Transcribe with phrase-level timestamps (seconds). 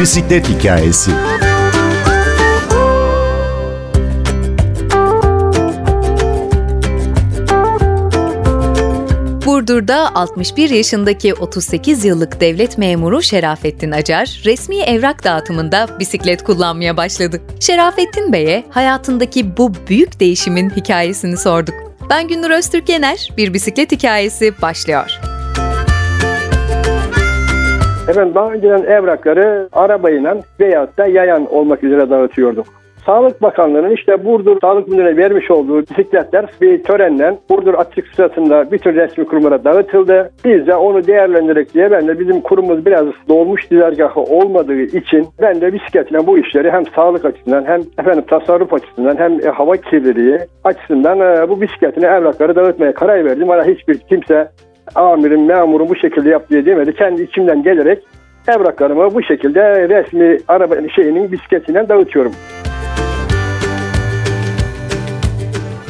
[0.00, 1.10] bisiklet hikayesi.
[9.46, 17.40] Burdur'da 61 yaşındaki 38 yıllık devlet memuru Şerafettin Acar, resmi evrak dağıtımında bisiklet kullanmaya başladı.
[17.60, 21.74] Şerafettin Bey'e hayatındaki bu büyük değişimin hikayesini sorduk.
[22.10, 25.29] Ben Gündür Öztürk Yener, bir bisiklet hikayesi başlıyor.
[28.10, 32.66] Efendim daha önceden evrakları arabayla veyahut da yayan olmak üzere dağıtıyorduk.
[33.06, 38.94] Sağlık Bakanlığı'nın işte Burdur Sağlık Müdürlüğü'ne vermiş olduğu bisikletler bir törenle Burdur açık sırasında bütün
[38.94, 40.30] resmi kurumlara dağıtıldı.
[40.44, 45.60] Biz de onu değerlendirerek diye ben de bizim kurumumuz biraz dolmuş dizergahı olmadığı için ben
[45.60, 50.38] de bisikletle bu işleri hem sağlık açısından hem efendim tasarruf açısından hem e, hava kirliliği
[50.64, 53.48] açısından e, bu bisikletine evrakları dağıtmaya karar verdim.
[53.48, 54.48] Bana hiçbir kimse
[54.94, 56.94] amirim, memurum bu şekilde yap diye demedi.
[56.94, 58.02] Kendi içimden gelerek
[58.48, 62.32] evraklarımı bu şekilde resmi araba şeyinin bisikletinden dağıtıyorum.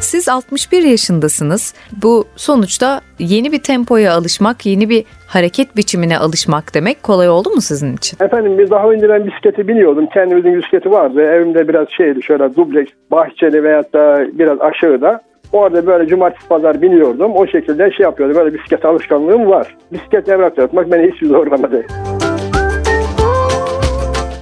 [0.00, 1.74] Siz 61 yaşındasınız.
[2.02, 7.60] Bu sonuçta yeni bir tempoya alışmak, yeni bir hareket biçimine alışmak demek kolay oldu mu
[7.60, 8.24] sizin için?
[8.24, 10.06] Efendim biz daha önceden bisikleti biniyordum.
[10.06, 11.22] Kendimizin bisikleti vardı.
[11.22, 15.27] Evimde biraz şeydi şöyle dubleks, bahçeli veyahut da biraz aşağıda.
[15.52, 17.32] Orada böyle cumartesi pazar biniyordum.
[17.36, 18.36] O şekilde şey yapıyordum.
[18.36, 19.76] Böyle bisiklet alışkanlığım var.
[19.92, 21.86] Bisiklet evrak yapmak beni hiç zorlamadı.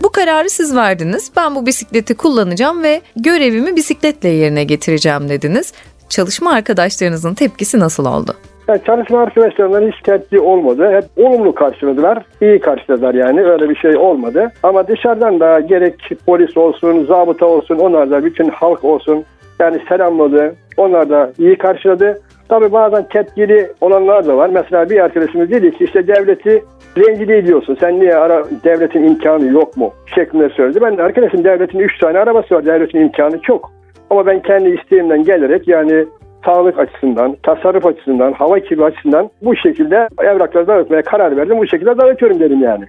[0.02, 1.32] Bu kararı siz verdiniz.
[1.36, 5.72] Ben bu bisikleti kullanacağım ve görevimi bisikletle yerine getireceğim dediniz.
[6.08, 8.34] Çalışma arkadaşlarınızın tepkisi nasıl oldu?
[8.68, 10.90] Yani çalışma arkadaşlarımdan hiç tepki olmadı.
[10.92, 12.24] Hep olumlu karşıladılar.
[12.42, 13.42] İyi karşıladılar yani.
[13.44, 14.52] Öyle bir şey olmadı.
[14.62, 15.94] Ama dışarıdan da gerek
[16.26, 19.24] polis olsun, zabıta olsun, onlar da bütün halk olsun
[19.60, 20.54] yani selamladı.
[20.76, 22.20] Onlar da iyi karşıladı.
[22.48, 24.50] Tabii bazen tepkili olanlar da var.
[24.52, 26.64] Mesela bir arkadaşımız dedi ki işte devleti
[26.98, 27.76] rencide ediyorsun.
[27.80, 29.92] Sen niye ara, devletin imkanı yok mu?
[30.14, 30.80] Şeklinde söyledi.
[30.80, 32.66] Ben arkadaşım devletin 3 tane arabası var.
[32.66, 33.72] Devletin imkanı çok.
[34.10, 36.06] Ama ben kendi isteğimden gelerek yani
[36.44, 41.58] sağlık açısından, tasarruf açısından, hava kirli açısından bu şekilde evrakları dağıtmaya karar verdim.
[41.58, 42.84] Bu şekilde dağıtıyorum dedim yani.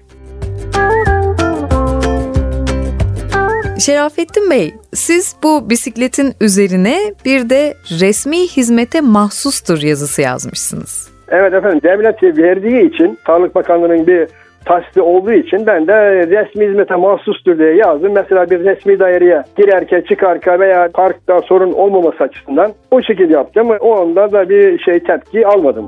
[3.79, 11.11] Şerafettin Bey, siz bu bisikletin üzerine bir de resmi hizmete mahsustur yazısı yazmışsınız.
[11.29, 14.27] Evet efendim devlet verdiği için Sağlık Bakanlığı'nın bir
[14.65, 18.11] tahsisi olduğu için ben de resmi hizmete mahsustur diye yazdım.
[18.15, 23.69] Mesela bir resmi daireye girerken çıkarken veya parkta sorun olmaması açısından o şekilde yaptım.
[23.79, 25.88] O anda da bir şey tepki almadım.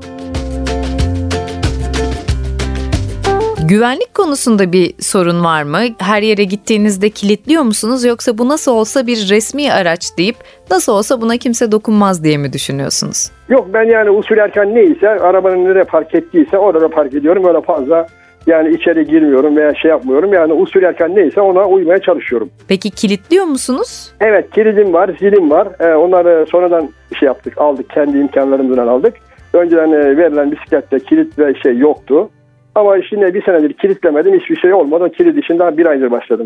[3.69, 5.79] Güvenlik konusunda bir sorun var mı?
[5.99, 10.35] Her yere gittiğinizde kilitliyor musunuz yoksa bu nasıl olsa bir resmi araç deyip
[10.71, 13.31] nasıl olsa buna kimse dokunmaz diye mi düşünüyorsunuz?
[13.49, 17.45] Yok ben yani usul erken neyse arabanın nereye park ettiyse orada park ediyorum.
[17.45, 18.07] Öyle fazla
[18.47, 20.33] yani içeri girmiyorum veya şey yapmıyorum.
[20.33, 22.49] Yani usul erken neyse ona uymaya çalışıyorum.
[22.67, 24.11] Peki kilitliyor musunuz?
[24.19, 25.67] Evet kilidim var, zilim var.
[25.79, 27.89] Ee, onları sonradan şey yaptık, aldık.
[27.89, 29.13] Kendi imkanlarımızdan aldık.
[29.53, 32.29] Önceden e, verilen bisiklette kilit ve şey yoktu.
[32.79, 34.39] Ama şimdi bir senedir kilitlemedim.
[34.39, 35.03] Hiçbir şey olmadı.
[35.03, 36.45] O kilit için daha bir aydır başladım.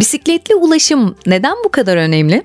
[0.00, 2.42] Bisikletli ulaşım neden bu kadar önemli?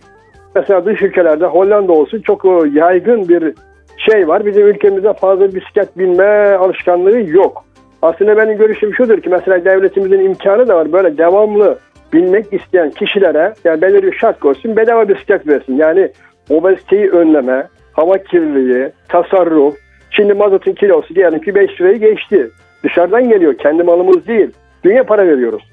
[0.55, 3.53] Mesela dış ülkelerde Hollanda olsun çok yaygın bir
[3.97, 4.45] şey var.
[4.45, 7.65] Bizim ülkemizde fazla bisiklet binme alışkanlığı yok.
[8.01, 10.93] Aslında benim görüşüm şudur ki mesela devletimizin imkanı da var.
[10.93, 11.79] Böyle devamlı
[12.13, 15.77] binmek isteyen kişilere yani belirli şart koysun bedava bisiklet versin.
[15.77, 16.11] Yani
[16.49, 19.75] obeziteyi önleme, hava kirliliği, tasarruf,
[20.15, 22.49] Şimdi mazotun kilosu diyelim ki 5 lirayı geçti.
[22.83, 23.57] Dışarıdan geliyor.
[23.57, 24.51] Kendi malımız değil.
[24.83, 25.63] Dünya para veriyoruz.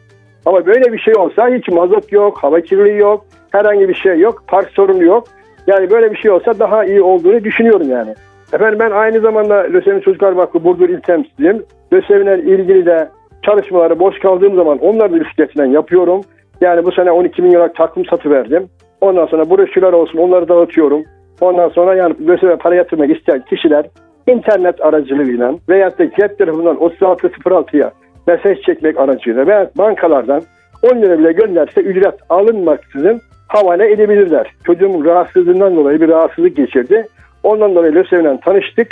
[0.46, 4.44] Ama böyle bir şey olsa hiç mazot yok, hava kirliliği yok, herhangi bir şey yok,
[4.46, 5.24] park sorunu yok.
[5.66, 8.14] Yani böyle bir şey olsa daha iyi olduğunu düşünüyorum yani.
[8.52, 11.62] Efendim ben aynı zamanda Lösemi Çocuklar Vakfı Burdur İl Temsilciyim.
[11.92, 13.08] Lösemi'yle ilgili de
[13.42, 16.20] çalışmaları boş kaldığım zaman onları da bisikletinden yapıyorum.
[16.60, 18.68] Yani bu sene 12 bin liralık takım satı verdim.
[19.00, 21.04] Ondan sonra broşürler olsun onları dağıtıyorum.
[21.40, 23.86] Ondan sonra yani Lösemi'ye para yatırmak isteyen kişiler
[24.26, 27.92] internet aracılığıyla veya da cep telefonundan 3606'ya
[28.26, 30.42] mesaj çekmek aracıyla veya bankalardan
[30.82, 34.54] 10 lira bile gönderse ücret alınmaksızın havale edebilirler.
[34.64, 37.06] Çocuğum rahatsızlığından dolayı bir rahatsızlık geçirdi.
[37.42, 38.88] Ondan dolayı LÖSEV'le tanıştık.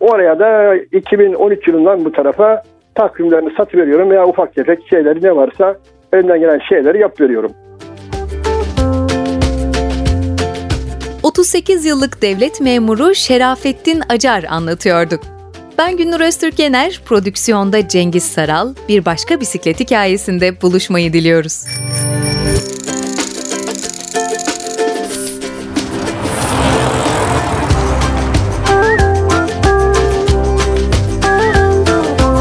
[0.00, 2.62] Oraya da 2013 yılından bu tarafa
[2.94, 5.76] takvimlerini satıveriyorum veya ufak tefek şeyleri ne varsa
[6.12, 7.16] elimden gelen şeyleri yap
[11.44, 15.22] 38 yıllık devlet memuru Şerafettin Acar anlatıyorduk.
[15.78, 21.64] Ben Günnur Öztürk Yener, prodüksiyonda Cengiz Saral, bir başka bisiklet hikayesinde buluşmayı diliyoruz.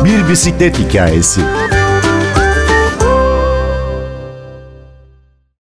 [0.06, 1.42] bir bisiklet hikayesi.